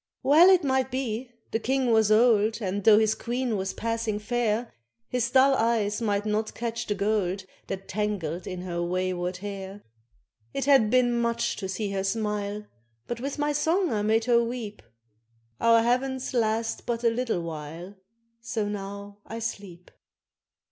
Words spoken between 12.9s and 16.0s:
But with my song I made her weep. Our